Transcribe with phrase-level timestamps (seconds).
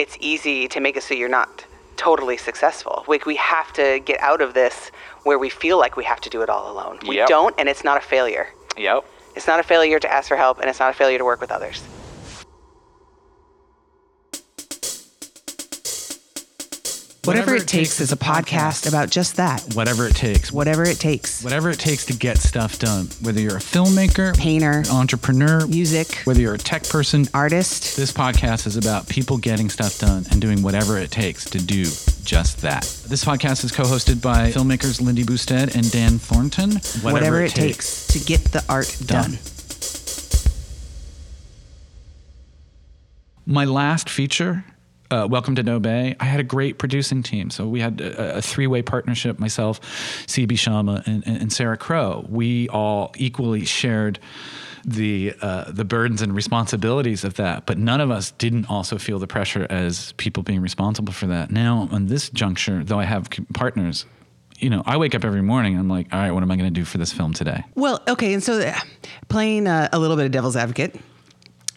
[0.00, 3.04] it's easy to make it so you're not totally successful.
[3.06, 4.90] Like we have to get out of this
[5.24, 6.98] where we feel like we have to do it all alone.
[7.06, 7.28] We Yep.
[7.28, 8.48] don't, and it's not a failure.
[8.78, 9.04] Yep.
[9.36, 11.40] It's not a failure to ask for help, and it's not a failure to work
[11.42, 11.82] with others.
[17.24, 19.62] Whatever It Takes is a podcast about just that.
[19.74, 20.50] Whatever it takes.
[20.50, 21.44] Whatever it takes.
[21.44, 23.08] Whatever it takes to get stuff done.
[23.20, 27.98] Whether you're a filmmaker, Painter, entrepreneur, music, whether you're a tech person, artist.
[27.98, 31.84] this podcast is about people getting stuff done and doing whatever it takes to do
[32.24, 32.84] just that.
[33.06, 36.76] This podcast is co-hosted by filmmakers Lindy Boustedt and Dan Thornton.
[37.02, 38.06] Whatever, it takes.
[38.06, 39.32] to get the art done.
[39.32, 39.38] Done.
[43.44, 44.64] My last feature,
[45.10, 47.50] uh, Welcome to Dobe, I had a great producing team.
[47.50, 49.80] So we had a, a three-way partnership, myself,
[50.26, 52.24] CB Shama, and, and, and Sarah Crow.
[52.28, 54.18] We all equally shared
[54.84, 59.18] the uh, the burdens and responsibilities of that, but none of us didn't also feel
[59.18, 61.50] the pressure as people being responsible for that.
[61.50, 64.06] Now, on this juncture, though I have partners,
[64.58, 65.78] you know, I wake up every morning.
[65.78, 67.62] I'm like, all right, what am I going to do for this film today?
[67.74, 68.74] Well, okay, and so uh,
[69.28, 70.98] playing uh, a little bit of devil's advocate,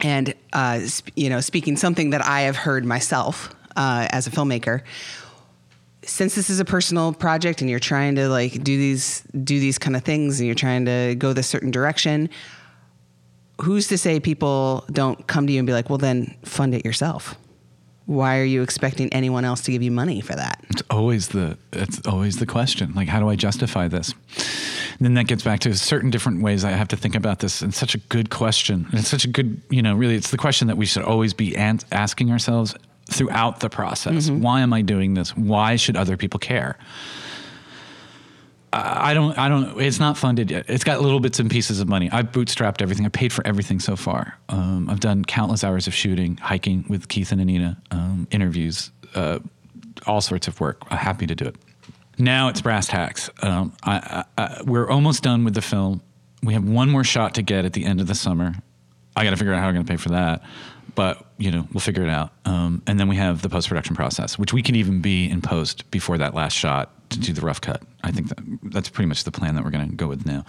[0.04, 4.32] and uh, sp- you know, speaking something that I have heard myself uh, as a
[4.32, 4.82] filmmaker.
[6.04, 9.80] Since this is a personal project, and you're trying to like do these do these
[9.80, 12.30] kind of things, and you're trying to go this certain direction,
[13.62, 16.86] who's to say people don't come to you and be like, "Well, then fund it
[16.86, 17.36] yourself."
[18.06, 20.62] Why are you expecting anyone else to give you money for that?
[20.70, 22.94] It's always the it's always the question.
[22.94, 24.14] Like, how do I justify this?
[25.04, 27.62] And then that gets back to certain different ways I have to think about this.
[27.62, 28.88] It's such a good question.
[28.90, 31.34] And it's such a good, you know, really, it's the question that we should always
[31.34, 32.74] be asking ourselves
[33.12, 34.30] throughout the process.
[34.30, 35.36] Why am I doing this?
[35.36, 36.78] Why should other people care?
[38.72, 39.38] I I don't.
[39.38, 39.78] I don't.
[39.82, 40.70] It's not funded yet.
[40.70, 42.10] It's got little bits and pieces of money.
[42.10, 43.06] I've bootstrapped everything.
[43.06, 44.38] I paid for everything so far.
[44.48, 49.40] Um, I've done countless hours of shooting, hiking with Keith and Anita, um, interviews, uh,
[50.08, 50.82] all sorts of work.
[50.90, 51.58] I'm happy to do it.
[52.18, 53.30] Now it's brass tacks.
[53.42, 56.02] Um, I, I, I, we're almost done with the film.
[56.44, 58.54] We have one more shot to get at the end of the summer.
[59.16, 60.42] I got to figure out how I'm going to pay for that,
[60.96, 62.32] but you know we'll figure it out.
[62.46, 65.42] Um, and then we have the post production process, which we can even be in
[65.42, 67.82] post before that last shot to do the rough cut.
[68.04, 70.46] I think that that's pretty much the plan that we're going to go with now.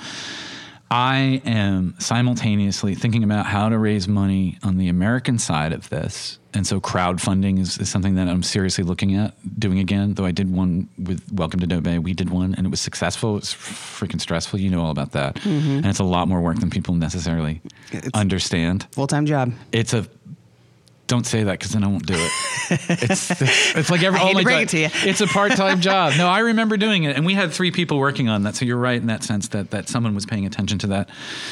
[0.91, 6.39] I am simultaneously thinking about how to raise money on the American side of this.
[6.55, 10.15] And so crowdfunding is, is something that I'm seriously looking at doing again.
[10.15, 11.99] Though I did one with Welcome to Dobe.
[11.99, 13.37] We did one and it was successful.
[13.37, 14.61] It's freaking stressful.
[14.61, 15.45] You know all about that.
[15.45, 17.61] And it's a lot more work than people necessarily
[17.91, 18.87] It's- understand.
[18.93, 19.53] Full time job.
[19.73, 20.07] It's a
[21.07, 22.31] don't say that because then I won't do it.
[22.71, 24.89] it's, it's, it's like every I oh to my bring God, it to you.
[25.11, 26.15] it's a part time job.
[26.17, 28.55] No, I remember doing it, and we had three people working on that.
[28.55, 31.11] So you're right in that sense that that someone was paying attention to that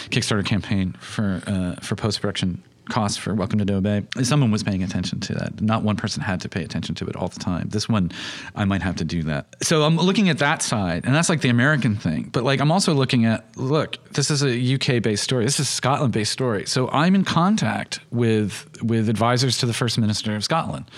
[0.09, 4.06] Kickstarter campaign for uh, for post production costs for Welcome to Dobe.
[4.25, 5.60] Someone was paying attention to that.
[5.60, 7.69] Not one person had to pay attention to it all the time.
[7.69, 8.10] This one,
[8.54, 9.54] I might have to do that.
[9.62, 12.31] So I'm looking at that side, and that's like the American thing.
[12.32, 15.44] But like I'm also looking at look, this is a UK based story.
[15.44, 16.66] This is a Scotland based story.
[16.66, 20.91] So I'm in contact with with advisors to the First Minister of Scotland.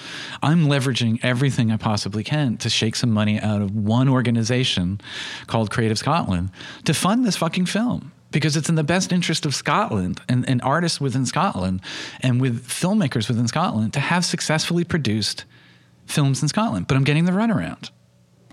[0.43, 5.01] I'm leveraging everything I possibly can to shake some money out of one organization
[5.47, 6.51] called Creative Scotland
[6.85, 10.61] to fund this fucking film because it's in the best interest of Scotland and, and
[10.63, 11.81] artists within Scotland
[12.21, 15.45] and with filmmakers within Scotland to have successfully produced
[16.05, 16.89] films in Scotland.
[16.89, 17.91] But I'm getting the runaround.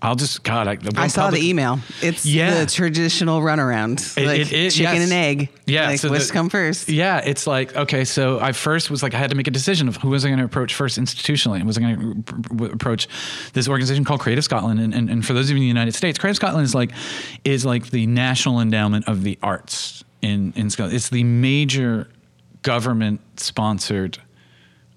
[0.04, 0.68] I'll just God.
[0.68, 1.80] I, I saw public- the email.
[2.02, 2.62] It's Yeah.
[2.62, 4.18] the traditional runaround.
[4.18, 5.04] It- like it is, chicken yes.
[5.04, 5.50] and egg.
[5.68, 6.90] Yeah, Like, so which the- come first?
[6.90, 8.04] Yeah, it's like okay.
[8.04, 10.30] So I first was like I had to make a decision of who was I
[10.30, 11.64] going to approach first institutionally.
[11.64, 13.08] Was I going to approach
[13.54, 14.80] this organization called Creative Scotland?
[14.80, 16.92] And, and and for those of you in the United States, Creative Scotland is like
[17.46, 20.96] is like the national endowment of the arts in in Scotland.
[20.96, 22.08] It's the major
[22.64, 24.18] government sponsored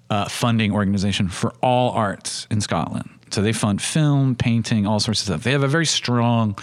[0.09, 3.09] uh, funding organization for all arts in Scotland.
[3.35, 5.43] So they fund film, painting, all sorts of stuff.
[5.43, 6.57] They have a very strong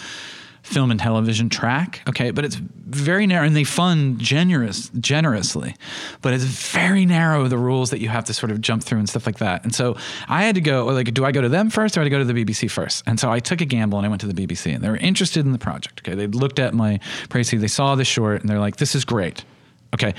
[0.63, 2.01] film and television track.
[2.09, 5.77] Okay, but it's very narrow, and they fund generous generously,
[6.23, 9.07] but it's very narrow the rules that you have to sort of jump through and
[9.07, 9.65] stuff like that.
[9.65, 9.99] And so
[10.29, 12.19] I had to go like, do I go to them first or do I go
[12.19, 13.03] to the BBC first?
[13.07, 14.97] And so I took a gamble and I went to the BBC, and they were
[14.97, 16.01] interested in the project.
[16.03, 19.05] Okay, they looked at my précis, they saw the short, and they're like, this is
[19.05, 19.45] great.
[19.93, 20.15] Okay,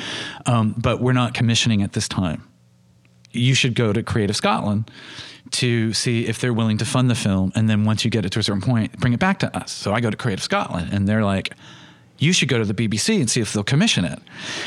[0.46, 2.48] um, but we're not commissioning at this time
[3.34, 4.90] you should go to Creative Scotland
[5.54, 7.52] to see if they're willing to fund the film.
[7.56, 9.72] And then once you get it to a certain point, bring it back to us.
[9.72, 11.54] So I go to Creative Scotland and they're like,
[12.20, 14.20] you should go to the BBC and see if they'll commission it.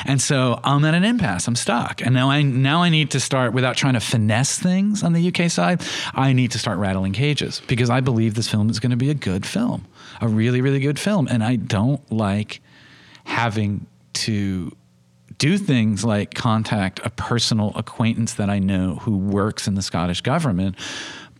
[0.05, 1.47] And so I'm at an impasse.
[1.47, 2.03] I'm stuck.
[2.03, 5.29] And now I now I need to start without trying to finesse things on the
[5.29, 5.83] UK side.
[6.13, 9.11] I need to start rattling cages because I believe this film is going to be
[9.11, 9.87] a good film,
[10.21, 11.29] a really really good film.
[11.31, 12.61] And I don't like
[13.25, 14.77] having to
[15.39, 20.21] do things like contact a personal acquaintance that I know who works in the Scottish
[20.23, 20.77] government,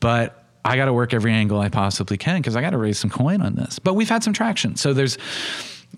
[0.01, 2.99] but I got to work every angle I possibly can because I got to raise
[2.99, 3.79] some coin on this.
[3.79, 4.77] But we've had some traction.
[4.77, 5.17] So there's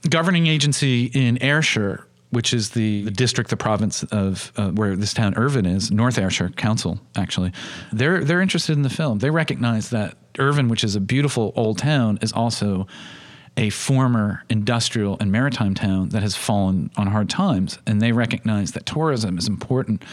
[0.09, 5.15] governing agency in Ayrshire, which is the, the district, the province of uh, where this
[5.15, 7.53] town Irvine is, North Ayrshire Council, actually.
[7.93, 9.21] They're they're interested in the film.
[9.21, 12.87] They recognize that Irvine, which is a beautiful old town, is also
[13.58, 17.78] a former industrial and maritime town that has fallen on hard times.
[17.87, 20.05] And they recognize that tourism is important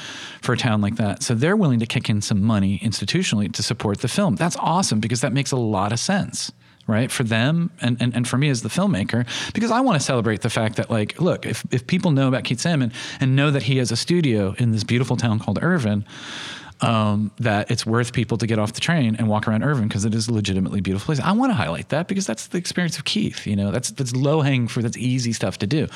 [0.41, 1.21] for a town like that.
[1.21, 4.35] So they're willing to kick in some money institutionally to support the film.
[4.35, 6.51] That's awesome because that makes a lot of sense.
[6.87, 9.25] Right for them and, and, and for me as the filmmaker,
[9.55, 12.43] because I want to celebrate the fact that like, look, if, if people know about
[12.43, 16.05] Keith Salmon and know that he has a studio in this beautiful town called Irvine,
[16.81, 20.05] um, that it's worth people to get off the train and walk around Irvine because
[20.05, 21.19] it is a legitimately beautiful place.
[21.19, 23.47] I want to highlight that because that's the experience of Keith.
[23.47, 24.83] You know, that's that's low hanging fruit.
[24.83, 25.87] That's easy stuff to do.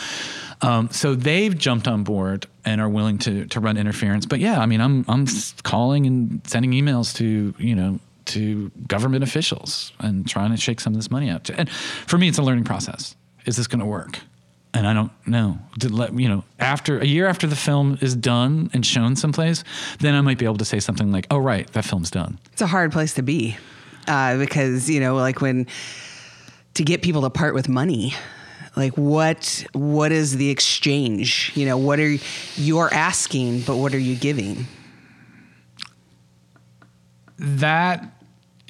[0.62, 4.26] Um, so they've jumped on board and are willing to to run interference.
[4.26, 5.26] But yeah, I mean, I'm I'm
[5.64, 10.94] calling and sending emails to you know to government officials and trying to shake some
[10.94, 11.50] of this money out.
[11.50, 13.16] And for me, it's a learning process.
[13.46, 14.20] Is this going to work?
[14.74, 15.58] And I don't know.
[15.78, 19.64] Did let you know after a year after the film is done and shown someplace,
[20.00, 22.62] then I might be able to say something like, "Oh, right, that film's done." It's
[22.62, 23.58] a hard place to be
[24.08, 25.68] uh, because you know, like when
[26.76, 28.14] to get people to part with money.
[28.76, 29.66] Like what?
[29.74, 31.52] What is the exchange?
[31.56, 32.18] You know, what are
[32.56, 34.68] you're asking, but what are you giving?
[37.38, 38.06] That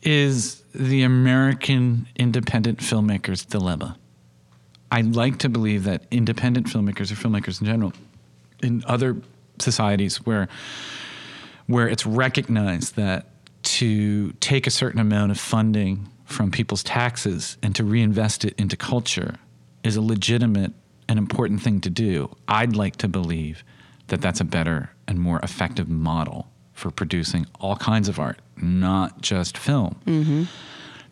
[0.03, 3.97] is the American independent filmmaker's dilemma.
[4.91, 7.94] I like to believe that independent filmmakers or filmmakers in general,
[8.63, 9.18] in other
[9.59, 10.47] societies where
[11.68, 13.27] where it's recognized that
[13.62, 18.75] to take a certain amount of funding from people's taxes and to reinvest it into
[18.75, 19.36] culture
[19.83, 20.71] is a legitimate
[21.07, 22.35] and important thing to do.
[22.47, 23.63] I'd like to believe
[24.07, 29.21] that that's a better and more effective model for producing all kinds of art, not
[29.21, 30.00] just film.
[30.06, 30.44] Mm-hmm.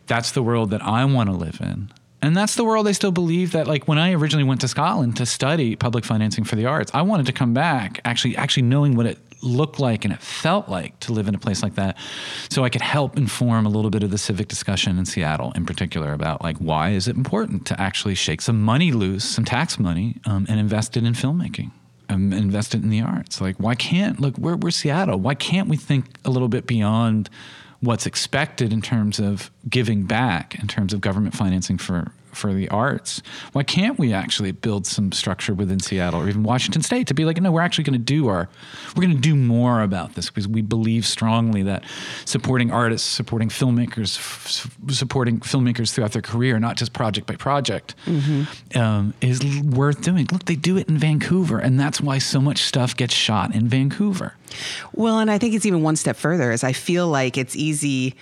[0.06, 3.12] That's the world that I want to live in and that's the world I still
[3.12, 6.66] believe that like when I originally went to Scotland to study public financing for the
[6.66, 10.20] arts, I wanted to come back actually actually knowing what it looked like and it
[10.20, 11.96] felt like to live in a place like that
[12.50, 15.64] so I could help inform a little bit of the civic discussion in Seattle in
[15.64, 19.78] particular about like why is it important to actually shake some money loose, some tax
[19.78, 21.70] money um, and invest it in filmmaking.
[22.10, 23.38] Um, invest it in the arts.
[23.38, 24.38] Like, why can't look?
[24.38, 25.20] We're, we're Seattle.
[25.20, 27.28] Why can't we think a little bit beyond
[27.80, 32.68] what's expected in terms of giving back, in terms of government financing for for the
[32.68, 33.20] arts.
[33.52, 37.24] Why can't we actually build some structure within Seattle or even Washington State to be
[37.24, 38.48] like, no, we're actually going to do our,
[38.96, 41.84] we're going to do more about this because we believe strongly that
[42.24, 47.94] supporting artists, supporting filmmakers, f- supporting filmmakers throughout their career, not just project by project,
[48.06, 48.78] mm-hmm.
[48.78, 50.26] um, is worth doing.
[50.30, 53.68] Look, they do it in Vancouver, and that's why so much stuff gets shot in
[53.68, 54.34] Vancouver.
[54.94, 56.52] Well, and I think it's even one step further.
[56.52, 58.14] Is I feel like it's easy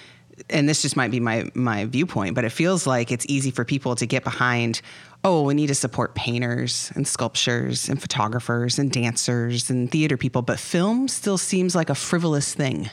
[0.51, 3.65] and this just might be my my viewpoint, but it feels like it's easy for
[3.65, 4.81] people to get behind.
[5.25, 10.43] Oh, we need to support painters and sculptors and photographers and dancers and theater people,
[10.43, 12.91] but film still seems like a frivolous thing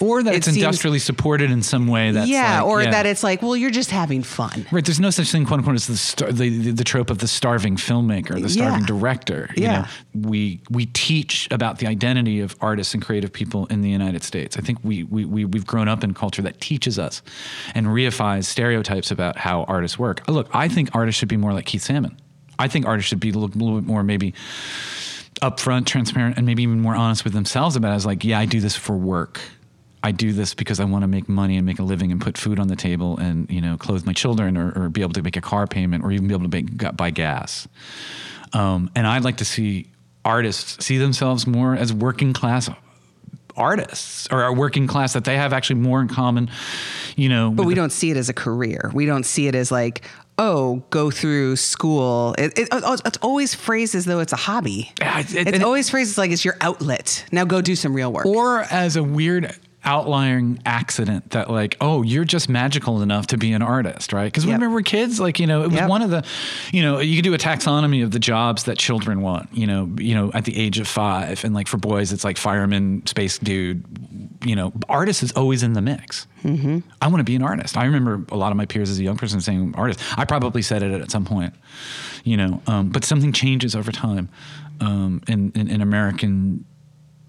[0.00, 2.10] or that it it's seems, industrially supported in some way.
[2.10, 2.90] That's yeah, like, or yeah.
[2.90, 4.66] that it's like, well, you're just having fun.
[4.70, 4.84] Right.
[4.84, 7.28] There's no such thing, quote unquote, as the, star, the, the, the trope of the
[7.28, 8.86] starving filmmaker, the starving yeah.
[8.86, 9.50] director.
[9.56, 9.88] You yeah.
[10.14, 14.22] Know, we we teach about the identity of artists and creative people in the United
[14.22, 14.56] States.
[14.56, 17.22] I think we we, we we've grown up in culture that teaches us
[17.74, 20.26] and reifies stereotypes about how artists work.
[20.28, 22.16] Look, I think artists should be more like Keith Salmon.
[22.58, 24.34] I think artists should be a little, a little bit more maybe
[25.40, 27.96] upfront, transparent, and maybe even more honest with themselves about it.
[27.96, 29.40] As like, yeah, I do this for work.
[30.02, 32.36] I do this because I want to make money and make a living and put
[32.36, 35.22] food on the table and you know clothe my children or, or be able to
[35.22, 37.68] make a car payment or even be able to make, buy gas.
[38.52, 39.86] Um, and I'd like to see
[40.24, 42.68] artists see themselves more as working class
[43.56, 46.50] artists or a working class that they have actually more in common,
[47.16, 47.50] you know.
[47.50, 48.90] But we the, don't see it as a career.
[48.94, 50.02] We don't see it as like,
[50.38, 52.34] oh, go through school.
[52.38, 54.92] It, it, oh, it's always phrased as though it's a hobby.
[55.00, 57.24] It, it's always phrased like it's your outlet.
[57.32, 58.26] Now go do some real work.
[58.26, 59.54] Or as a weird
[59.84, 64.44] outlying accident that like oh you're just magical enough to be an artist right because
[64.44, 64.60] yep.
[64.60, 65.88] when we were kids like you know it was yep.
[65.88, 66.24] one of the
[66.72, 69.90] you know you could do a taxonomy of the jobs that children want you know
[69.98, 73.38] you know at the age of five and like for boys it's like fireman space
[73.38, 73.84] dude
[74.44, 76.78] you know artist is always in the mix mm-hmm.
[77.00, 79.02] i want to be an artist i remember a lot of my peers as a
[79.02, 81.54] young person saying artist i probably said it at some point
[82.22, 84.28] you know um, but something changes over time
[84.80, 86.64] um, in, in, in american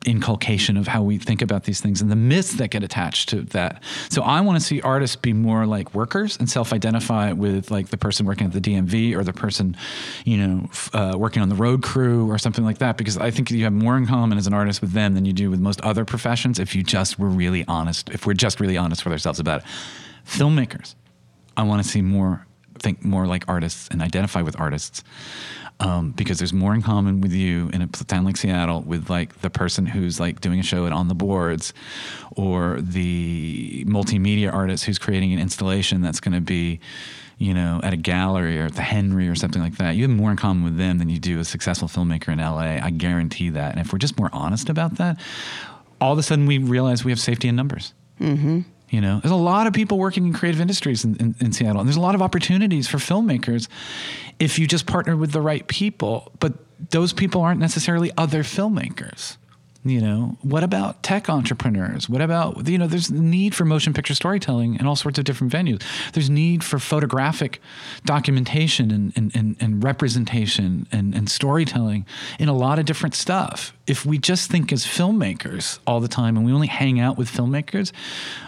[0.05, 3.41] inculcation of how we think about these things and the myths that get attached to
[3.41, 3.81] that.
[4.09, 7.97] So I want to see artists be more like workers and self-identify with like the
[7.97, 9.77] person working at the DMV or the person,
[10.25, 12.97] you know, uh, working on the road crew or something like that.
[12.97, 15.33] Because I think you have more in common as an artist with them than you
[15.33, 18.09] do with most other professions if you just were really honest.
[18.09, 19.67] If we're just really honest with ourselves about it.
[20.25, 20.95] Filmmakers,
[21.57, 22.45] I want to see more
[22.79, 25.03] think more like artists and identify with artists
[25.79, 29.41] um, because there's more in common with you in a town like Seattle with like
[29.41, 31.73] the person who's like doing a show at on the boards
[32.35, 36.79] or the multimedia artist who's creating an installation that's going to be
[37.37, 39.95] you know at a gallery or at the Henry or something like that.
[39.95, 42.83] You have more in common with them than you do a successful filmmaker in LA
[42.85, 43.71] I guarantee that.
[43.71, 45.19] And if we're just more honest about that
[46.03, 47.93] all of a sudden we realize we have safety in numbers.
[48.19, 48.61] Mm-hmm.
[48.93, 51.79] You know, there's a lot of people working in creative industries in, in, in, Seattle,
[51.79, 53.67] and there's a lot of opportunities for filmmakers
[54.37, 56.31] if you just partner with the right people.
[56.39, 56.53] But
[56.91, 59.37] those people aren't necessarily other filmmakers.
[59.85, 62.07] You know, what about tech entrepreneurs?
[62.07, 65.51] What about, you know, there's need for motion picture storytelling in all sorts of different
[65.51, 65.83] venues.
[66.13, 67.61] There's need for photographic
[68.05, 72.05] documentation and, and, and, and representation and, and storytelling
[72.39, 73.73] in a lot of different stuff.
[73.85, 77.29] If we just think as filmmakers all the time and we only hang out with
[77.29, 77.91] filmmakers,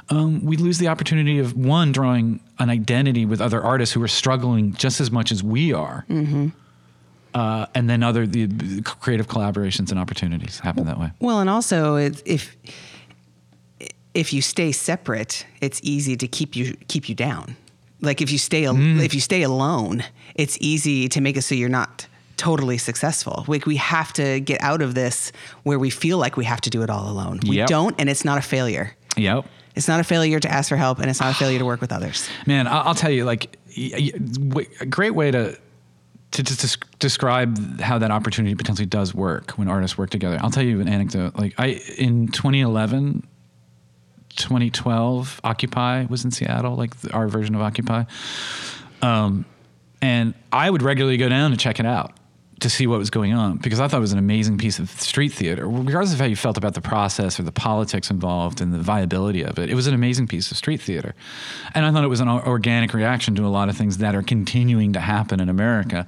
[0.10, 4.08] um, we lose the opportunity of one, drawing an identity with other artists who are
[4.08, 6.06] struggling just as much as we are.
[6.10, 6.50] Mm-hmm
[7.36, 11.12] uh, and then other the creative collaborations and opportunities happen that way.
[11.20, 12.56] Well, and also if
[14.14, 17.58] if you stay separate, it's easy to keep you keep you down.
[18.02, 19.04] Like if you stay mm.
[19.04, 23.44] if you stay alone, it's easy to make it so you're not totally successful.
[23.48, 26.70] Like we have to get out of this where we feel like we have to
[26.70, 27.42] do it all alone.
[27.46, 27.68] We yep.
[27.68, 28.96] don't, and it's not a failure.
[29.18, 29.46] Yep.
[29.76, 31.82] It's not a failure to ask for help, and it's not a failure to work
[31.82, 32.30] with others.
[32.46, 35.58] Man, I'll tell you, like, a great way to
[36.44, 40.38] to just describe how that opportunity potentially does work when artists work together.
[40.42, 41.36] I'll tell you an anecdote.
[41.36, 43.26] Like I in 2011,
[44.36, 48.04] 2012, Occupy was in Seattle, like our version of Occupy.
[49.02, 49.46] Um,
[50.02, 52.14] and I would regularly go down to check it out
[52.62, 54.90] to see what was going on because I thought it was an amazing piece of
[54.90, 58.74] street theater, regardless of how you felt about the process or the politics involved and
[58.74, 59.70] the viability of it.
[59.70, 61.16] It was an amazing piece of street theater.
[61.74, 64.22] And I thought it was an organic reaction to a lot of things that are
[64.22, 66.08] continuing to happen in America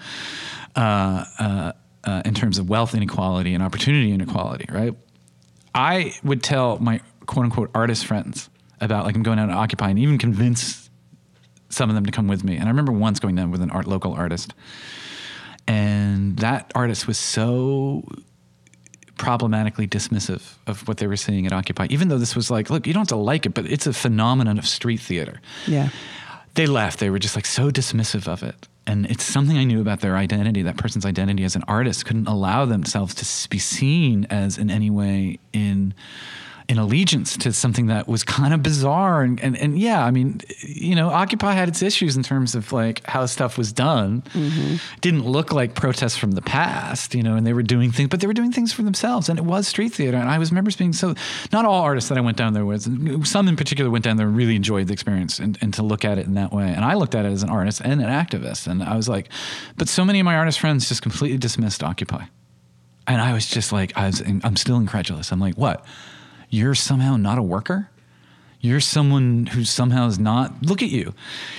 [0.76, 1.72] uh, uh,
[2.06, 4.96] uh, in terms of wealth inequality and opportunity inequality, right?
[5.76, 8.50] I would tell my quote unquote artist friends
[8.80, 10.90] about like I'm going out to Occupy and even convince
[11.70, 12.56] some of them to come with me.
[12.56, 14.54] And I remember once going down with an art local artist
[15.68, 18.04] and that artist was so
[19.18, 22.88] problematically dismissive of what they were seeing at Occupy, even though this was like, look,
[22.88, 25.42] you don't have to like it, but it's a phenomenon of street theater.
[25.66, 25.90] Yeah.
[26.54, 27.00] They left.
[27.00, 28.68] They were just like so dismissive of it.
[28.86, 32.28] And it's something I knew about their identity, that person's identity as an artist couldn't
[32.28, 35.94] allow themselves to be seen as in any way in
[36.70, 39.22] an allegiance to something that was kind of bizarre.
[39.22, 42.74] And, and, and yeah i mean you know occupy had its issues in terms of
[42.74, 44.22] like how stuff was done.
[44.34, 44.76] Mm-hmm.
[45.02, 48.20] didn't look like protests from the past you know and they were doing things but
[48.20, 49.30] they were doing things for themselves.
[49.30, 50.18] And it was street theater.
[50.18, 51.16] And i was remember being so
[51.52, 54.28] not all artists that i went down there with some in particular went down there
[54.28, 56.74] and really enjoyed the experience and, and to look at it in that way.
[56.74, 58.68] And i looked at it as an artist and an activist.
[58.68, 59.30] And i was like
[59.78, 62.26] but so many of my artist friends just completely dismissed occupy.
[63.08, 65.32] And i was just like i was i'm still incredulous.
[65.32, 65.86] I'm like what
[66.50, 67.90] you're somehow not a worker?
[68.60, 70.66] You're someone who somehow is not.
[70.66, 71.14] Look at you.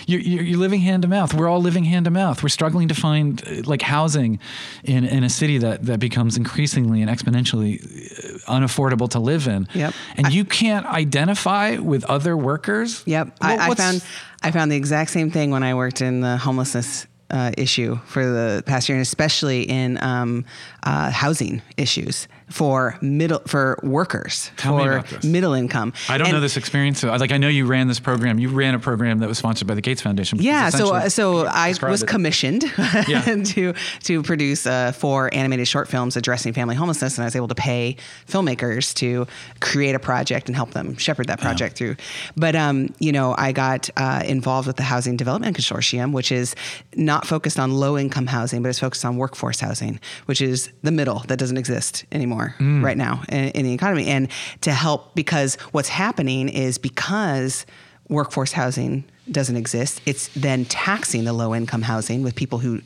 [0.06, 1.32] You're, you're, living hand to mouth.
[1.32, 2.42] We're all living hand to mouth.
[2.42, 4.40] We're struggling to find uh, like housing
[4.82, 9.68] in, in a city that, that becomes increasingly and exponentially uh, unaffordable to live in.
[9.74, 9.94] Yep.
[10.16, 13.04] And I, you can't identify with other workers.
[13.06, 13.38] Yep.
[13.40, 14.04] Well, I, I found
[14.42, 18.24] I found the exact same thing when I worked in the homelessness uh, issue for
[18.24, 20.44] the past year, and especially in um,
[20.82, 25.92] uh, housing issues for middle for workers Tell for middle income.
[26.08, 27.02] I don't and, know this experience.
[27.02, 28.38] Like I know you ran this program.
[28.38, 30.38] You ran a program that was sponsored by the Gates Foundation.
[30.40, 30.70] Yeah.
[30.70, 32.64] So uh, so I was commissioned
[33.08, 33.22] yeah.
[33.22, 37.48] to to produce uh, four animated short films addressing family homelessness, and I was able
[37.48, 39.26] to pay filmmakers to
[39.60, 41.96] create a project and help them shepherd that project through.
[42.36, 46.54] But um, you know, I got uh, involved with the Housing Development Consortium, which is
[46.96, 50.90] not focused on low income housing, but it's focused on workforce housing, which is the
[50.90, 52.82] middle that doesn't exist anymore mm.
[52.82, 54.06] right now in, in the economy.
[54.06, 54.28] And
[54.62, 57.66] to help, because what's happening is because
[58.08, 62.80] workforce housing doesn't exist, it's then taxing the low income housing with people who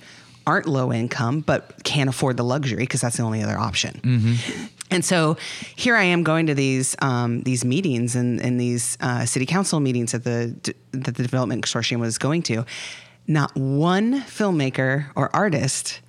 [0.46, 4.00] aren't low income but can't afford the luxury because that's the only other option.
[4.02, 4.66] Mm-hmm.
[4.90, 5.36] And so
[5.74, 9.80] here I am going to these um, these meetings and, and these uh, city council
[9.80, 12.64] meetings that the that the development consortium was going to.
[13.26, 16.00] Not one filmmaker or artist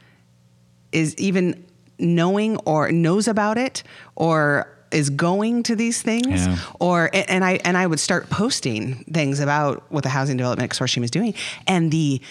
[0.92, 1.64] is even
[2.00, 3.84] knowing or knows about it
[4.16, 6.58] or is going to these things Yeah.
[6.80, 10.72] or and and I and I would start posting things about what the housing development
[10.72, 11.34] consortium is doing.
[11.68, 12.22] And the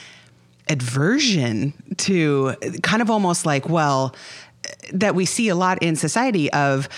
[0.68, 4.14] aversion to kind of almost like well
[4.92, 6.88] that we see a lot in society of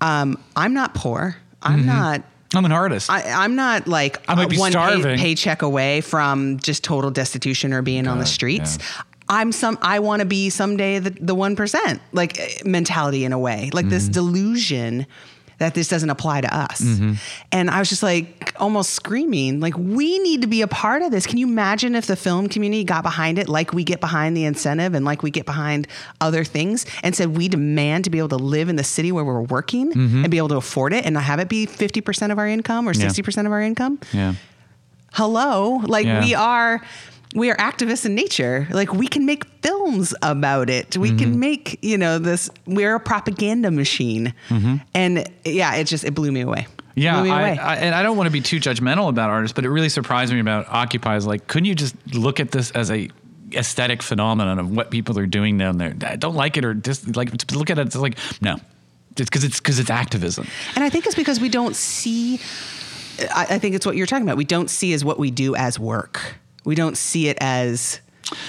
[0.00, 1.36] um, I'm not poor.
[1.62, 2.22] I'm not
[2.56, 3.10] I'm an artist.
[3.10, 8.06] I, I'm not like I one pay- paycheck away from just total destitution or being
[8.06, 8.78] on the streets.
[8.80, 9.02] yeah.
[9.26, 9.78] I'm some.
[9.80, 13.70] I want to be someday the the one percent like eh, mentality in a way,
[13.72, 14.12] like this Mm-hmm.
[14.12, 15.06] delusion
[15.58, 16.80] that this doesn't apply to us.
[16.80, 17.12] Mm-hmm.
[17.52, 21.10] And I was just like almost screaming, like we need to be a part of
[21.10, 21.26] this.
[21.26, 24.44] Can you imagine if the film community got behind it, like we get behind the
[24.44, 25.86] incentive and like we get behind
[26.20, 29.24] other things, and said we demand to be able to live in the city where
[29.24, 32.32] we're working and be able to afford it, and not have it be fifty percent
[32.32, 33.00] of our income or Mm-hmm.
[33.02, 33.06] Yeah.
[33.08, 34.34] sixty percent of our income yeah.
[35.12, 36.20] hello like Yeah.
[36.24, 36.82] we are
[37.34, 41.18] we are activists in nature like we can make films about it we Mm-hmm.
[41.18, 44.32] can make you know this we're a propaganda machine
[44.94, 47.26] and yeah it just it blew me away Mm-hmm.
[47.26, 47.54] Yeah, I.
[47.56, 50.32] I, and I don't want to be too judgmental about artists, but it really surprised
[50.32, 51.16] me about Occupy.
[51.16, 53.10] Is like, couldn't you just look at this as a
[53.52, 55.92] aesthetic phenomenon of what people are doing down there?
[56.06, 57.86] I don't like it or just like look at it.
[57.88, 58.58] It's like no,
[59.16, 60.46] it's because it's because it's activism.
[60.76, 62.38] and i think it's because we don't see
[63.34, 65.56] I, I think it's what you're talking about we don't see as what we do
[65.56, 68.00] as work we don't see it as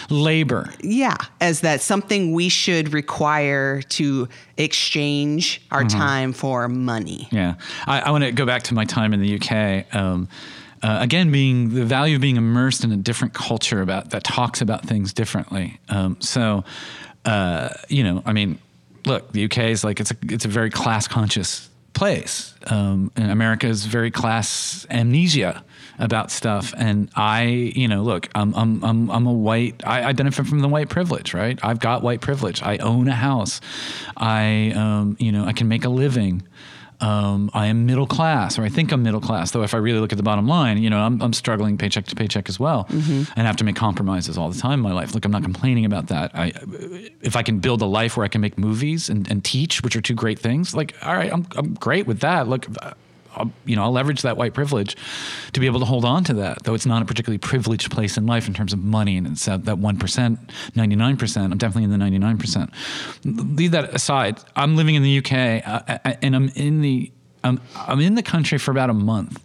[0.10, 0.74] Labor.
[0.82, 6.00] yeah as that something we should require to exchange our Mm-hmm.
[6.00, 7.56] time for money Yeah,
[7.86, 9.94] I, I want to go back to my time in the UK.
[9.96, 10.28] Um,
[10.82, 14.62] uh, again, being the value of being immersed in a different culture about that talks
[14.62, 15.80] about things differently.
[15.90, 16.64] Um, so,
[17.26, 18.60] uh, you know, I mean,
[19.06, 23.32] look, the UK is like it's a it's a very class conscious place, um, and
[23.32, 25.64] America is very class amnesia
[26.00, 26.74] about stuff.
[26.78, 29.82] And I, you know, look, I'm I'm I'm, I'm a white.
[29.86, 31.60] I, identify from the white privilege, right?
[31.64, 32.62] I've got white privilege.
[32.62, 33.62] I own a house.
[34.18, 36.44] I, um, you know, I can make a living
[37.02, 39.52] um, I am middle class, or I think I'm middle class.
[39.52, 42.06] Though if I really look at the bottom line, you know, I'm, I'm struggling paycheck
[42.06, 42.88] to paycheck as well,
[43.36, 45.14] and have to make compromises all the time in my life.
[45.14, 46.32] Look, I'm not complaining about that.
[46.34, 46.54] I,
[47.22, 49.96] if I can build a life where I can make movies and, and teach, which
[49.96, 52.48] are two great things, like all right, I'm I'm great with that.
[52.48, 52.68] Look.
[53.66, 54.96] You know, I'll leverage that white privilege
[55.54, 58.18] to be able to hold on to that, though it's not a particularly privileged place
[58.18, 61.52] in life in terms of money, and it's at that ninety nine percent.
[61.52, 62.72] I'm definitely in the ninety nine percent.
[63.24, 64.40] Leave that aside.
[64.56, 65.32] I'm living in the UK,
[65.68, 67.12] uh, uh, uh, and I'm in the
[67.44, 69.44] I'm, I'm in the country for about a month.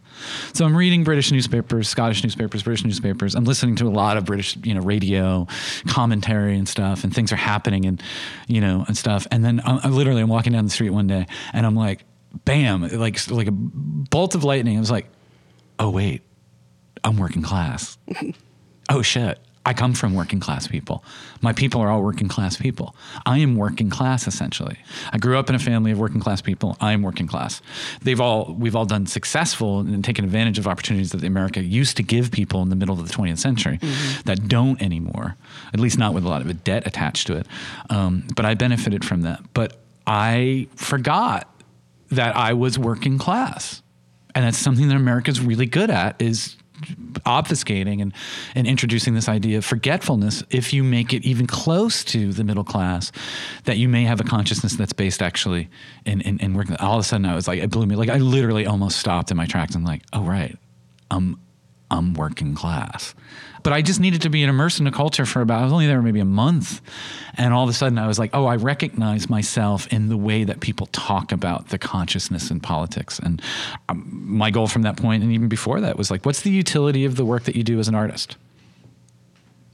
[0.52, 3.34] So I'm reading British newspapers, Scottish newspapers, British newspapers.
[3.34, 5.46] I'm listening to a lot of British, you know, radio
[5.88, 8.02] commentary and stuff, and things are happening, and
[8.46, 9.26] you know, and stuff.
[9.30, 12.04] And then I, I literally, I'm walking down the street one day, and I'm like,
[12.44, 14.76] bam, like like a bolt of lightning.
[14.76, 15.06] I was like,
[15.78, 16.22] oh wait,
[17.04, 17.98] I'm working class.
[18.90, 19.38] oh shit.
[19.66, 21.04] I come from working class people.
[21.42, 22.96] My people are all working class people.
[23.26, 24.78] I am working class essentially.
[25.12, 26.78] I grew up in a family of working class people.
[26.80, 27.60] I am working class.
[28.00, 32.02] They've all we've all done successful and taken advantage of opportunities that America used to
[32.02, 33.78] give people in the middle of the 20th century
[34.24, 35.36] that don't anymore.
[35.74, 37.46] At least not with a lot of a debt attached to it.
[37.90, 39.40] Um, but I benefited from that.
[39.52, 41.46] But I forgot
[42.10, 43.82] that I was working class.
[44.34, 46.56] And that's something that America's really good at is
[47.26, 48.12] obfuscating and,
[48.54, 50.42] and introducing this idea of forgetfulness.
[50.50, 53.12] If you make it even close to the middle class
[53.64, 55.68] that you may have a consciousness that's based actually
[56.06, 57.96] in, in, in working all of a sudden i was like it blew me.
[57.96, 59.74] Like i literally almost stopped in my tracks.
[59.74, 60.56] And like oh right.
[61.10, 61.40] I'm
[61.90, 63.14] i'm working class
[63.62, 65.86] but I just needed to be immersed in a culture for about, I was only
[65.86, 66.80] there maybe a month.
[67.34, 70.44] And all of a sudden I was like, oh, I recognize myself in the way
[70.44, 73.18] that people talk about the consciousness in politics.
[73.18, 73.40] And
[73.88, 77.04] um, my goal from that point and even before that was like, what's the utility
[77.04, 78.36] of the work that you do as an artist?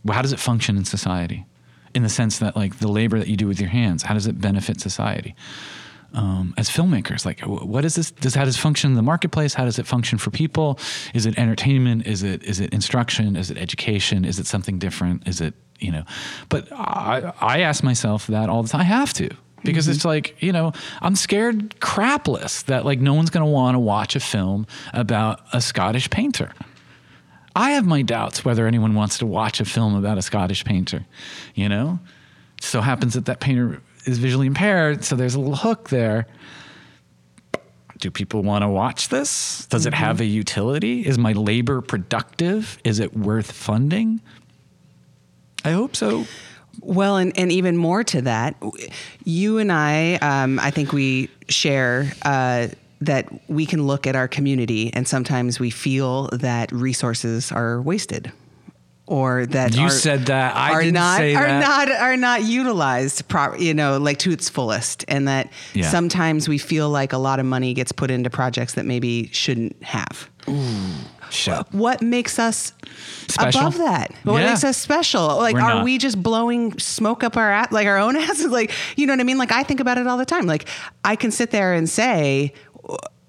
[0.09, 1.45] How does it function in society?
[1.95, 4.27] In the sense that, like, the labor that you do with your hands, how does
[4.27, 5.35] it benefit society?
[6.17, 7.25] Um, as filmmakers?
[7.25, 9.55] Like wh- what is this does how does it function in the marketplace?
[9.55, 10.79] How does it function for people?
[11.15, 12.07] Is it entertainment?
[12.07, 13.37] Is it is it instruction?
[13.37, 14.25] Is it education?
[14.25, 15.29] Is it something different?
[15.29, 16.05] Is it you know?
[16.49, 18.81] But i i ask myself that all the time.
[18.81, 19.29] I have to
[19.65, 23.75] because it's like you know i'm scared crapless that like no one's going to want
[23.75, 26.53] to watch a film about a scottish painter.
[27.57, 31.07] I have my doubts whether anyone wants to watch a film about a Scottish painter.
[31.55, 31.99] You know,
[32.61, 36.27] so happens that that painter is visually impaired, so there's a little hook there.
[37.99, 39.67] Do people want to watch this?
[39.67, 41.07] Does it have a utility?
[41.07, 42.79] Is my labor productive?
[42.85, 44.21] Is it worth funding?
[45.65, 46.27] I hope so.
[46.81, 48.63] Well, and, and even more to that,
[49.25, 52.69] you and I, um, I think we share uh,
[53.01, 58.31] that we can look at our community and sometimes we feel that resources are wasted.
[59.07, 60.57] Or that You are, said that.
[60.57, 61.61] I are didn't not say are that.
[61.89, 65.89] not are not utilized pro- you know like to its fullest and that Yeah.
[65.91, 69.81] sometimes we feel like a lot of money gets put into projects that maybe shouldn't
[69.85, 70.29] have
[71.31, 71.73] Shut.
[71.75, 72.73] what makes us
[73.29, 73.61] Special?
[73.61, 74.13] above that?
[74.25, 74.51] What Yeah.
[74.51, 75.37] makes us special?
[75.39, 75.85] Like, We're are not.
[75.85, 78.47] we just blowing smoke up our ass, like our own asses?
[78.53, 79.39] Like, you know what I mean?
[79.39, 80.47] Like, I think about it all the time.
[80.47, 80.69] Like,
[81.05, 82.53] I can sit there and say,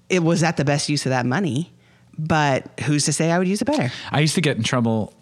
[0.08, 1.72] it was that the best use of that money,
[2.16, 3.90] but who's to say I would use it better?
[4.12, 5.12] I used to get in trouble.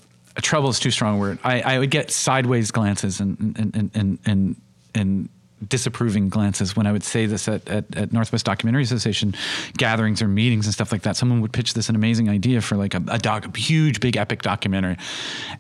[0.43, 1.39] Trouble is too strong a word.
[1.45, 4.57] I, I would get sideways glances and and and and
[4.95, 5.29] and,
[5.67, 9.35] disapproving glances when I would say this at, at, at Northwest Documentary Association
[9.79, 11.17] gatherings or meetings and stuff like that.
[11.17, 14.19] Someone would pitch this an amazing idea for like a, a doc, a huge, big,
[14.19, 14.99] epic documentary,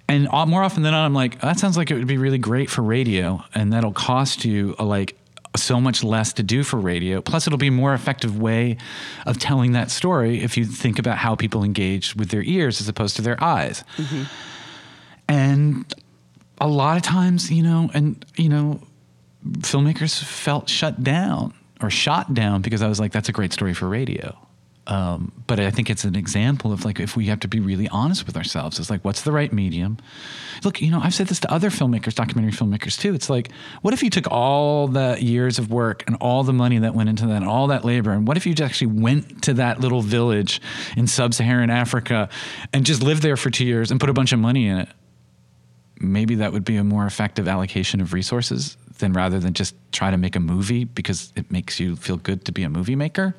[0.06, 2.36] and uh, more often than not, I'm like, that sounds like it would be really
[2.36, 5.16] great for radio, and that'll cost you a, like
[5.56, 7.20] so much less to do for radio.
[7.20, 8.76] Plus, it'll be a more effective way
[9.24, 12.88] of telling that story if you think about how people engage with their ears as
[12.88, 13.82] opposed to their eyes.
[15.28, 15.92] And
[16.58, 18.80] a lot of times, you know, and, you know,
[19.58, 23.74] filmmakers felt shut down or shot down because I was like, that's a great story
[23.74, 24.36] for radio.
[24.88, 27.88] Um, but I think it's an example of like if we have to be really
[27.88, 29.98] honest with ourselves, it's like what's the right medium?
[30.62, 33.12] Look, you know, I've said this to other filmmakers, documentary filmmakers too.
[33.12, 33.50] It's like,
[33.82, 37.08] what if you took all the years of work and all the money that went
[37.08, 39.80] into that, and all that labor, and what if you just actually went to that
[39.80, 40.60] little village
[40.96, 42.28] in sub-Saharan Africa
[42.72, 44.88] and just lived there for two years and put a bunch of money in it?
[46.00, 50.10] Maybe that would be a more effective allocation of resources than rather than just try
[50.10, 53.34] to make a movie because it makes you feel good to be a movie maker.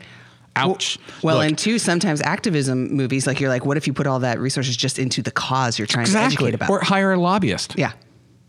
[0.55, 0.97] Ouch.
[1.21, 4.19] Well, Look, and two, sometimes activism movies, like you're like, what if you put all
[4.19, 6.69] that resources just into the cause you're trying to educate about?
[6.69, 7.75] Or hire a lobbyist.
[7.77, 7.91] yeah.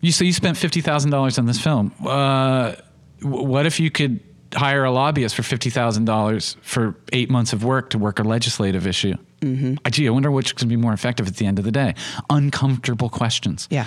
[0.01, 1.93] You so you spent fifty thousand dollars on this film.
[2.07, 2.75] Uh,
[3.21, 4.21] what if you could
[4.55, 8.23] hire a lobbyist for fifty thousand dollars for eight months of work to work a
[8.23, 9.15] legislative issue?
[9.41, 9.75] Mm-hmm.
[9.91, 11.95] Gee, I wonder which can be more effective at the end of the day.
[12.31, 13.69] Uncomfortable questions.
[13.71, 13.87] Yeah.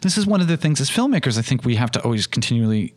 [0.00, 2.94] This is one of the things as filmmakers I think we have to always continually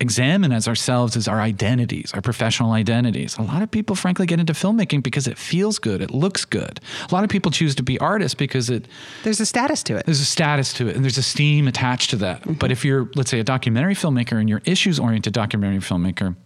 [0.00, 3.36] examine as ourselves as our identities, our professional identities.
[3.36, 6.80] A lot of people frankly get into filmmaking because it feels good, it looks good.
[7.10, 8.86] A lot of people choose to be artists because it
[9.24, 10.06] There's a status to it.
[10.06, 12.58] there's a status to it and there's esteem attached to that.
[12.60, 16.36] But if you're, let's say, a documentary filmmaker and you're issues oriented documentary filmmaker,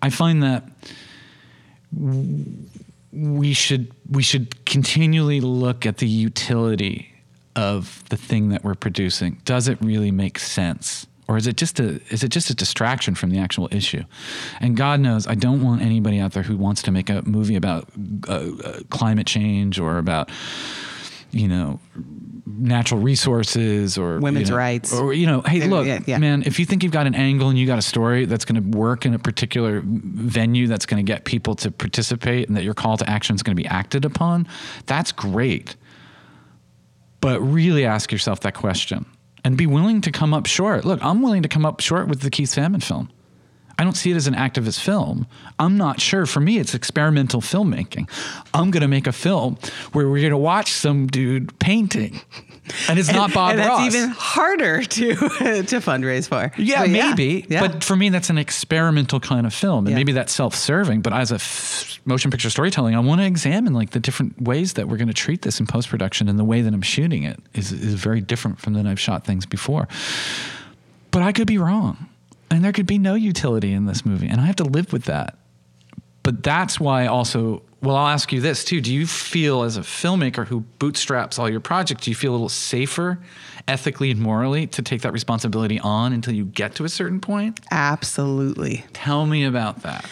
[0.00, 0.64] I find that
[3.12, 7.12] we should we should continually look at the utility
[7.54, 9.40] of the thing that we're producing.
[9.44, 11.06] Does it really make sense?
[11.28, 14.02] Or is it just a is it just a distraction from the actual issue?
[14.60, 17.56] And God knows, I don't want anybody out there who wants to make a movie
[17.56, 17.88] about
[18.28, 20.30] uh, uh, climate change or about
[21.32, 21.80] you know
[22.46, 24.92] natural resources or Women's you know, rights.
[24.92, 26.18] or you know hey look yeah, yeah.
[26.18, 28.62] man if you think you've got an angle and you got a story that's going
[28.62, 32.62] to work in a particular venue that's going to get people to participate and that
[32.62, 34.46] your call to action is going to be acted upon
[34.86, 35.74] that's great
[37.20, 39.06] but really ask yourself that question
[39.44, 42.20] and be willing to come up short look i'm willing to come up short with
[42.20, 43.10] the keith salmon film
[43.78, 45.26] I don't see it as an activist film.
[45.58, 46.26] I'm not sure.
[46.26, 48.08] For me, it's experimental filmmaking.
[48.54, 49.56] I'm going to make a film
[49.92, 52.20] where we're going to watch some dude painting,
[52.88, 56.52] and it's not Bob and that's even harder to to fundraise for.
[56.60, 57.46] Yeah, But maybe.
[57.48, 57.60] yeah.
[57.66, 59.96] But for me, that's an experimental kind of film, and Yeah.
[59.96, 61.00] maybe that's self-serving.
[61.00, 64.74] But as a f- motion picture storytelling, I want to examine like the different ways
[64.74, 67.40] that we're going to treat this in post-production, and the way that I'm shooting it
[67.54, 69.88] is is very different from the I've shot things before.
[71.10, 72.08] But I could be wrong,
[72.52, 75.04] and there could be no utility in this movie, and I have to live with
[75.04, 75.36] that.
[76.22, 77.62] But that's why also.
[77.82, 78.80] Well, I'll ask you this too.
[78.80, 82.34] Do you feel, as a filmmaker who bootstraps all your projects, do you feel a
[82.34, 83.18] little safer
[83.66, 87.58] ethically and morally to take that responsibility on until you get to a certain point?
[87.72, 88.84] absolutely.
[88.92, 90.04] Tell me about that.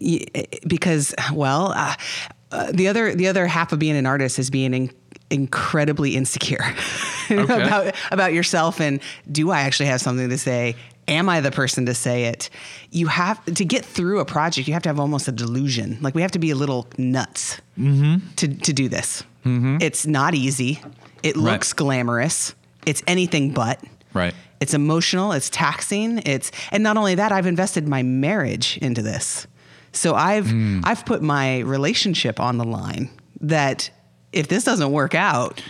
[0.00, 0.26] Y-
[0.66, 1.94] because well uh,
[2.50, 4.90] uh, the other the other half of being an artist is being in,
[5.30, 6.64] incredibly insecure
[7.30, 7.42] Okay.
[7.42, 10.76] about about yourself and do I actually have something to say
[11.08, 12.48] am I the person to say it
[12.90, 16.14] you have to get through a project you have to have almost a delusion like
[16.14, 18.28] we have to be a little nuts Mm-hmm.
[18.36, 20.80] to to do this it's not easy
[21.22, 21.44] it Right.
[21.44, 22.54] looks glamorous
[22.86, 23.80] it's anything but
[24.14, 24.34] Right.
[24.60, 29.46] it's emotional, it's taxing, it's and not only that, I've invested my marriage into this.
[29.92, 30.80] So I've Hmm.
[30.84, 33.08] I've put my relationship on the line
[33.40, 33.90] that
[34.32, 35.62] if this doesn't work out,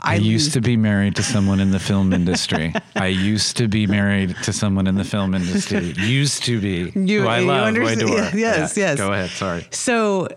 [0.00, 2.72] I, used to be married to someone in the film industry.
[2.96, 5.92] I used to be married to someone in the film industry.
[5.96, 6.92] Used to be.
[7.08, 8.98] You- who I you love, who I yes, Yeah, yes.
[8.98, 9.30] Go ahead.
[9.30, 9.66] Sorry.
[9.70, 10.28] So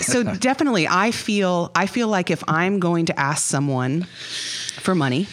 [0.00, 4.02] so definitely I feel I feel like if I'm going to ask someone
[4.80, 5.28] for money,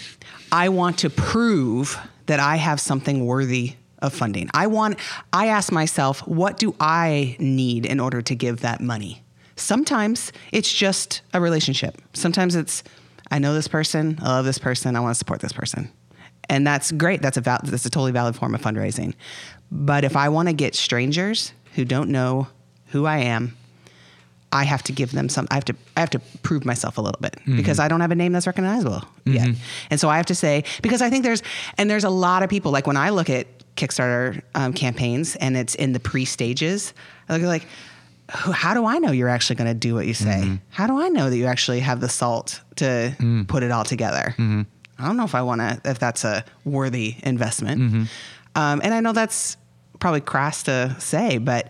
[0.52, 4.50] I want to prove that I have something worthy of funding.
[4.54, 4.98] I want
[5.34, 9.24] I ask myself, what do I need in order to give that money?
[9.56, 12.02] Sometimes it's just a relationship.
[12.14, 12.84] Sometimes it's
[13.32, 14.20] I know this person.
[14.22, 14.96] I love this person.
[14.96, 15.90] I want to support this person,
[16.50, 17.22] and that's great.
[17.22, 19.14] That's a val- that's a totally valid form of fundraising.
[19.72, 22.48] But if I want to get strangers who don't know
[22.88, 23.56] who I am,
[24.52, 25.48] I have to give them some.
[25.50, 25.76] I have to.
[25.96, 28.48] I have to prove myself a little bit because I don't have a name that's
[28.48, 29.48] recognizable yet.
[29.90, 31.42] And so I have to say because I think there's
[31.78, 35.56] and there's a lot of people like when I look at Kickstarter um, campaigns and
[35.56, 36.94] it's in the pre stages,
[37.30, 37.66] I look at like.
[38.40, 40.42] "Who- How do I know you're actually going to do what you say?
[40.44, 40.56] Mm-hmm.
[40.70, 43.48] How do I know that you actually have the salt to mm.
[43.48, 44.36] put it all together?
[44.38, 44.62] Mm-hmm.
[45.00, 47.82] I don't know if I want to, if that's a worthy investment.
[47.82, 48.04] Mm-hmm.
[48.56, 49.58] Um, and I know that's
[50.00, 51.70] probably crass to say, but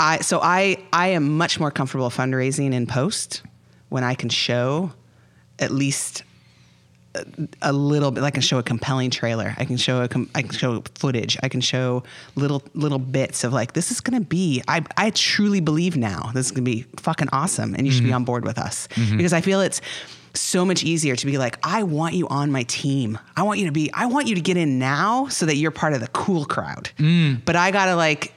[0.00, 3.42] I so I I am much more comfortable fundraising in post
[3.88, 4.92] when I can show
[5.58, 6.22] at least
[7.62, 8.22] a, little bit.
[8.24, 9.54] I can show a compelling trailer.
[9.58, 11.36] I can show a com- I can show footage.
[11.42, 12.02] I can show
[12.34, 14.62] little little bits of like this is gonna be.
[14.68, 18.08] I I truly believe now this is gonna be fucking awesome, and you should be
[18.08, 18.16] mm-hmm.
[18.16, 19.16] on board with us mm-hmm.
[19.16, 19.80] because I feel it's
[20.34, 23.18] so much easier to be like, I want you on my team.
[23.36, 25.70] I want you to be, I want you to get in now so that you're
[25.70, 26.90] part of the cool crowd.
[26.98, 27.42] Mm.
[27.44, 28.34] But I gotta like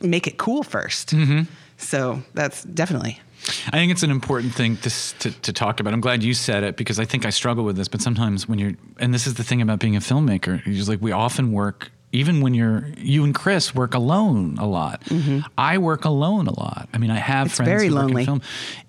[0.00, 1.42] make it cool 1st mm-hmm.
[1.76, 3.20] So that's definitely.
[3.66, 5.92] I think it's an important thing to, to to talk about.
[5.92, 7.88] I'm glad you said it because I think I struggle with this.
[7.88, 10.88] But sometimes when you're, and this is the thing about being a filmmaker, you're just
[10.88, 11.90] like we often work.
[12.14, 15.02] Even when you're, you and Chris work alone a lot.
[15.04, 15.40] Mm-hmm.
[15.58, 16.88] I work alone a lot.
[16.92, 18.22] I mean, I have friends very who work lonely.
[18.22, 18.42] in film.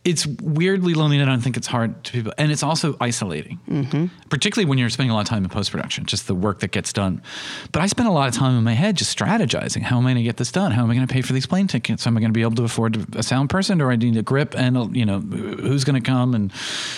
[0.03, 2.33] It's weirdly lonely, and I don't think it's hard to people.
[2.37, 4.05] And it's also isolating, mm-hmm.
[4.29, 6.69] particularly when you're spending a lot of time in post production, just the work that
[6.69, 7.23] gets done.
[7.71, 9.81] But I spend a lot of time in my head just strategizing.
[9.81, 10.71] How am I going to get this done?
[10.71, 12.05] How am I going to pay for these plane tickets?
[12.05, 14.21] Am I going to be able to afford a sound person, or I need a
[14.21, 14.53] grip?
[14.55, 16.51] And you know, who's going to come, and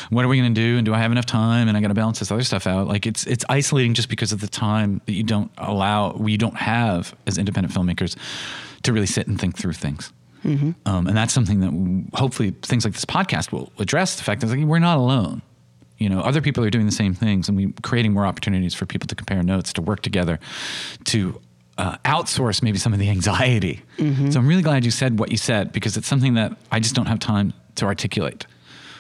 [0.10, 0.76] what are we going to do?
[0.76, 1.70] And do I have enough time?
[1.70, 2.90] And I got to balance this other stuff out.
[2.90, 6.58] Like it's it's isolating just because of the time that you don't allow, you don't
[6.58, 8.16] have as independent filmmakers
[8.84, 10.12] to really sit and think through things.
[10.86, 14.42] Um, and that's something that w- hopefully things like this podcast will address the fact
[14.42, 15.42] that like, we're not alone.
[15.98, 18.86] You know, other people are doing the same things, and we creating more opportunities for
[18.86, 20.40] people to compare notes, to work together,
[21.06, 21.42] to
[21.80, 23.82] uh, outsource maybe some of the anxiety.
[24.32, 26.96] So I'm really glad you said what you said because it's something that I just
[26.96, 28.46] don't have time to articulate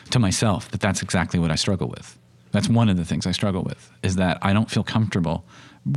[0.10, 2.17] to myself that that's exactly what I struggle with.
[2.51, 5.45] That's one of the things I struggle with is that I don't feel comfortable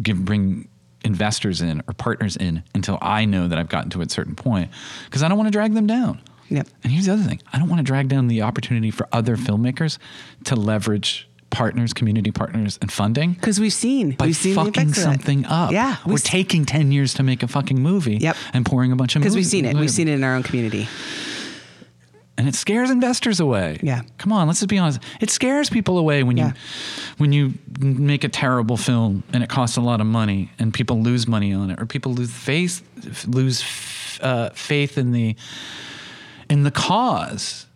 [0.03, 0.69] give, bring
[1.05, 4.71] investors in or partners in until I know that I've gotten to a certain point
[5.05, 6.21] because I don't want to drag them down.
[6.49, 6.69] Yep.
[6.83, 9.37] And here's the other thing: I don't want to drag down the opportunity for other
[9.37, 9.99] filmmakers
[10.45, 15.45] to leverage partners, community partners, and funding Because we've seen, by we've seen fucking something
[15.47, 15.73] up.
[15.73, 18.17] Yeah, we're taking ten years to make a fucking movie.
[18.17, 18.37] Yep.
[18.53, 19.27] and pouring a bunch of money.
[19.27, 19.77] Because we've seen it.
[19.77, 20.89] We've seen it in our own community.
[22.39, 23.79] And it scares investors away.
[23.83, 24.03] Yeah.
[24.19, 25.01] Come on, let's just be honest.
[25.21, 26.49] It scares people away when Yeah.
[26.49, 26.53] you
[27.19, 31.01] when you make a terrible film and it costs a lot of money and people
[31.03, 32.83] lose money on it or people lose faith
[33.27, 33.63] lose
[34.23, 35.37] uh, faith in the
[36.49, 37.67] in the cause.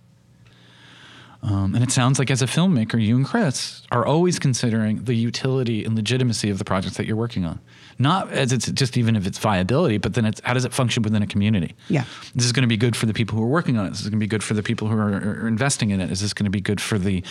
[1.43, 5.15] Um, and it sounds like as a filmmaker, you and Chris are always considering the
[5.15, 7.61] utility and legitimacy of the projects that you're working on.
[7.99, 11.03] Not as it's just even if it's viability, but then it's how does it function
[11.03, 11.75] within a community?
[11.89, 12.05] Yeah.
[12.35, 13.91] This is going to be good for the people who are working on it.
[13.91, 16.11] This is going to be good for the people who are, are investing in it.
[16.11, 17.23] Is this going to be good for the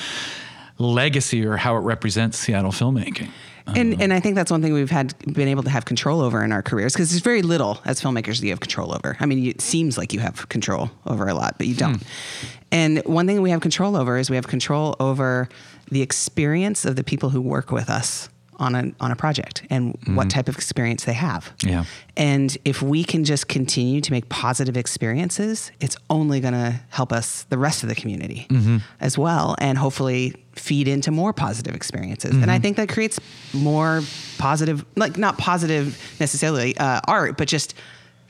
[0.77, 3.29] legacy or how it represents Seattle filmmaking?
[3.65, 6.43] And and I think that's one thing we've had been able to have control over
[6.43, 9.15] in our careers because there's very little as filmmakers that you have control over.
[9.19, 11.95] I mean, it seems like you have control over a lot, but you don't.
[11.95, 12.47] Hmm.
[12.71, 15.47] And one thing we have control over is we have control over
[15.89, 19.87] the experience of the people who work with us on a on a project and
[19.87, 20.27] what mm-hmm.
[20.29, 21.51] type of experience they have.
[21.63, 21.85] Yeah.
[22.15, 27.11] And if we can just continue to make positive experiences, it's only going to help
[27.11, 28.77] us, the rest of the community mm-hmm.
[28.99, 32.31] as well, and hopefully feed into more positive experiences.
[32.31, 32.61] And I mm-hmm.
[32.61, 33.19] think that creates
[33.53, 34.01] more
[34.37, 37.73] positive, like not positive necessarily uh, art, but just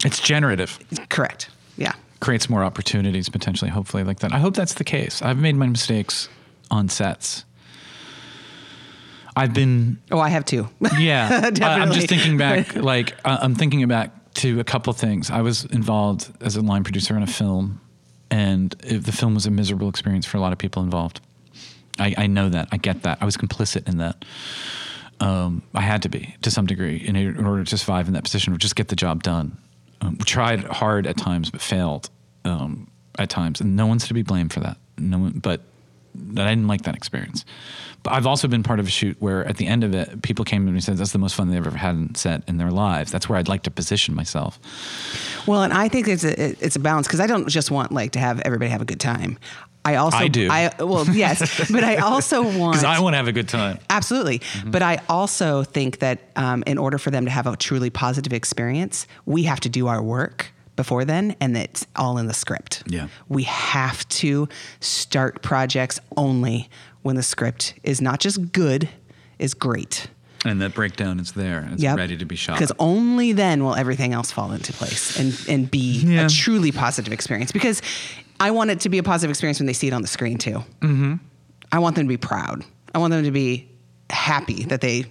[0.05, 0.79] It's generative.
[1.09, 1.49] correct.
[1.75, 1.93] Yeah.
[2.19, 5.67] creates more opportunities potentially hopefully like that i hope that's the case i've made my
[5.67, 6.29] mistakes
[6.71, 7.43] on sets
[9.35, 10.67] i've been Oh, I have two.
[10.97, 11.95] yeah I- i'm Definitely.
[11.95, 16.31] just thinking back like I- i'm thinking back to a couple things i was involved
[16.41, 17.79] as a line producer in a film
[18.31, 21.21] and it, the film was a miserable experience for a lot of people involved
[21.99, 24.23] I, I know that i get that i was complicit in that
[25.19, 28.23] um, I had to be to some degree in, in order to survive in that
[28.23, 29.57] position or just get the job done.
[30.01, 32.09] Um, we tried hard at times, but failed
[32.43, 34.75] um, at times, and no one's to be blamed for that.
[34.97, 35.61] No one, but
[36.15, 37.45] I didn't like that experience.
[38.03, 40.43] But I've also been part of a shoot where at the end of it, people
[40.43, 42.57] came to me and said, "That's the most fun they've ever had in set in
[42.57, 44.59] their lives." That's where I'd like to position myself.
[45.47, 48.11] Well, and I think it's a it's a balance because I don't just want like
[48.11, 49.37] to have everybody have a good time.
[49.85, 50.49] I also I do.
[50.49, 51.39] I well yes,
[51.71, 53.79] but I also want Because I want to have a good time.
[53.89, 54.41] Absolutely.
[54.65, 58.33] But I also think that um, in order for them to have a truly positive
[58.33, 62.83] experience, we have to do our work before then, and it's all in the script.
[62.87, 63.07] Yeah.
[63.29, 64.47] We have to
[64.79, 66.69] start projects only
[67.01, 68.89] when the script is not just good,
[69.39, 70.07] is great.
[70.45, 71.67] And that breakdown is there.
[71.71, 71.97] It's Yep.
[71.97, 72.55] ready to be shot.
[72.57, 76.25] Because only then will everything else fall into place and, and be Yeah.
[76.25, 77.51] a truly positive experience.
[77.51, 77.81] Because
[78.39, 80.37] I want it to be a positive experience when they see it on the screen
[80.37, 80.63] too.
[80.81, 81.13] Mm-hmm.
[81.71, 82.65] I want them to be proud.
[82.93, 83.69] I want them to be
[84.09, 85.05] happy that they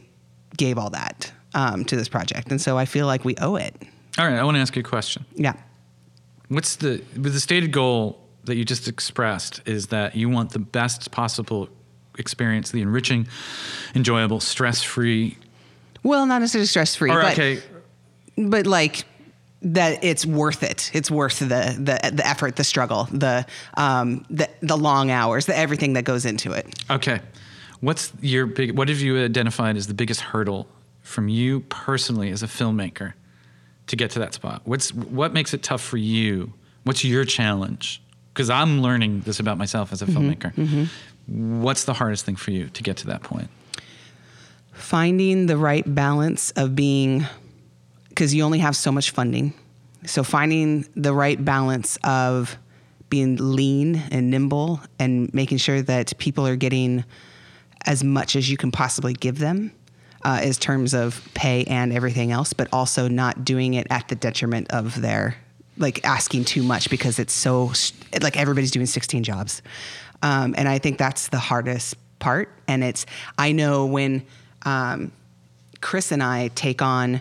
[0.56, 2.50] gave all that um, to this project.
[2.50, 3.74] And so I feel like we owe it.
[4.18, 5.24] All right, I want to ask you a question.
[5.34, 5.54] Yeah.
[6.48, 10.58] What's the with the stated goal that you just expressed is that you want the
[10.58, 11.68] best possible
[12.18, 13.26] experience, the enriching,
[13.94, 15.38] enjoyable, stress-free.
[16.02, 17.62] Well, not necessarily stress free, Or but, okay,
[18.36, 19.04] but like
[19.62, 20.90] that it's worth it.
[20.92, 25.56] It's worth the the the effort, the struggle, the um the the long hours, the
[25.56, 26.66] everything that goes into it.
[26.90, 27.20] okay.
[27.80, 28.76] What's your big?
[28.76, 30.68] What have you identified as the biggest hurdle
[31.00, 33.14] from you personally as a filmmaker
[33.88, 34.62] to get to that spot?
[34.64, 36.52] What's what makes it tough for you?
[36.84, 38.02] What's your challenge?
[38.32, 40.30] Because I'm learning this about myself as a mm-hmm.
[40.30, 40.54] filmmaker.
[40.54, 41.62] Mm-hmm.
[41.62, 43.48] What's the hardest thing for you to get to that point?
[44.72, 47.24] finding the right balance of being
[48.08, 49.54] because you only have so much funding
[50.04, 52.58] so finding the right balance of
[53.08, 57.04] being lean and nimble and making sure that people are getting
[57.86, 59.70] as much as you can possibly give them
[60.24, 64.14] uh, as terms of pay and everything else but also not doing it at the
[64.14, 65.36] detriment of their
[65.78, 67.72] like asking too much because it's so
[68.20, 69.62] like everybody's doing 16 jobs
[70.22, 73.06] um, and i think that's the hardest part and it's
[73.38, 74.24] i know when
[74.64, 75.10] um,
[75.82, 77.20] Chris and I take on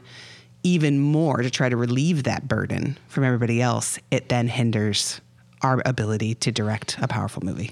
[0.63, 5.19] even more to try to relieve that burden from everybody else, it then hinders
[5.63, 7.71] our ability to direct a powerful movie.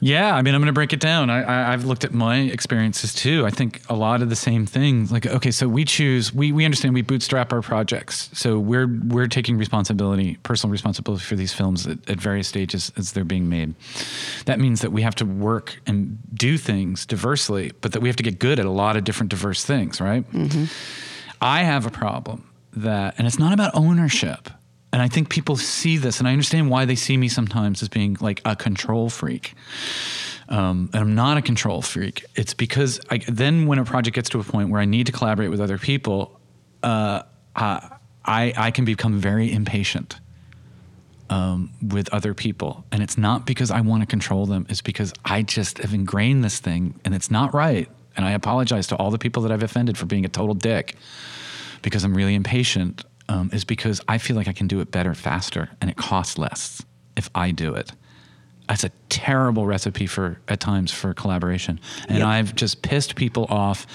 [0.00, 1.28] Yeah, I mean, I'm going to break it down.
[1.28, 3.44] I, I, I've looked at my experiences too.
[3.44, 5.12] I think a lot of the same things.
[5.12, 8.30] Like, okay, so we choose, we, we understand we bootstrap our projects.
[8.32, 13.12] So we're we're taking responsibility, personal responsibility for these films at, at various stages as
[13.12, 13.74] they're being made.
[14.46, 18.16] That means that we have to work and do things diversely, but that we have
[18.16, 20.30] to get good at a lot of different diverse things, right?
[20.32, 20.64] Mm-hmm.
[21.42, 24.50] I have a problem that, and it's not about ownership.
[24.92, 27.88] And I think people see this, and I understand why they see me sometimes as
[27.88, 29.54] being like a control freak.
[30.48, 32.24] Um, and I'm not a control freak.
[32.34, 35.12] It's because I, then when a project gets to a point where I need to
[35.12, 36.40] collaborate with other people,
[36.82, 37.22] uh,
[37.54, 40.18] I, I can become very impatient
[41.30, 42.84] um, with other people.
[42.90, 46.44] And it's not because I want to control them, it's because I just have ingrained
[46.44, 47.88] this thing and it's not right.
[48.16, 50.96] And I apologize to all the people that I've offended for being a total dick
[51.82, 55.14] because I'm really impatient, um, is because I feel like I can do it better,
[55.14, 56.82] faster, and it costs less
[57.16, 57.92] if I do it.
[58.68, 62.26] That's a terrible recipe for at times for collaboration, and Yep.
[62.26, 63.86] I've just pissed people off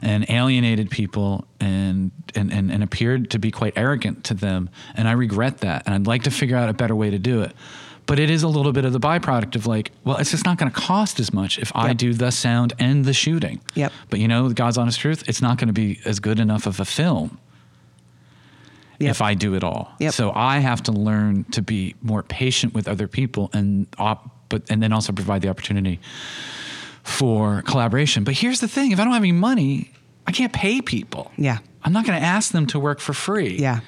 [0.00, 5.08] and alienated people and, and and and appeared to be quite arrogant to them, and
[5.08, 7.52] I regret that, and I'd like to figure out a better way to do it.
[8.04, 10.58] But it is a little bit of the byproduct of like, well, it's just not
[10.58, 13.60] going to cost as much if I do the sound and the shooting.
[13.74, 13.92] Yep.
[14.10, 16.80] But you know, God's honest truth, it's not going to be as good enough of
[16.80, 17.38] a film
[19.02, 19.10] Yep.
[19.10, 19.92] if I do it all.
[20.00, 20.12] Yep.
[20.14, 24.62] So I have to learn to be more patient with other people and op- but
[24.70, 25.98] and then also provide the opportunity
[27.02, 28.24] for collaboration.
[28.24, 29.90] But here's the thing, if I don't have any money,
[30.26, 31.32] I can't pay people.
[31.36, 31.58] Yeah.
[31.82, 33.56] I'm not going to ask them to work for free.
[33.58, 33.80] Yeah.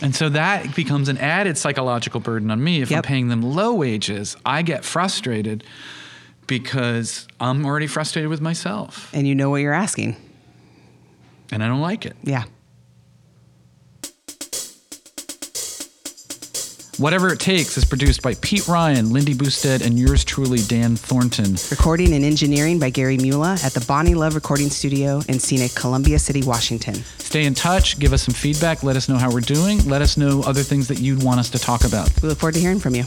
[0.00, 2.80] And so that becomes an added psychological burden on me.
[2.80, 5.64] If I'm paying them low wages, I get frustrated
[6.46, 10.16] because I'm already frustrated with myself And you know what you're asking.
[11.52, 12.16] and I don't like it.
[12.22, 12.44] Yeah.
[16.98, 21.56] Whatever It Takes is produced by Pete Ryan, Lindy Boustedt, and yours truly, Dan Thornton.
[21.70, 26.18] Recording and engineering by Gary Mula at the Bonnie Love Recording Studio in scenic Columbia
[26.18, 26.96] City, Washington.
[27.18, 30.16] Stay in touch, give us some feedback, let us know how we're doing, let us
[30.16, 32.10] know other things that you'd want us to talk about.
[32.20, 33.04] We look forward to hearing from you.